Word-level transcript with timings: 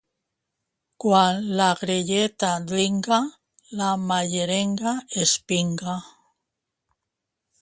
Quan 1.03 1.43
l'agrelleta 1.59 2.49
dringa, 2.71 3.19
la 3.83 3.91
mallerenga 4.09 4.95
espinga. 5.27 5.97